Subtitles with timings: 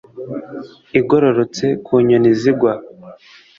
[0.99, 2.73] igororotse, ku nyoni zigwa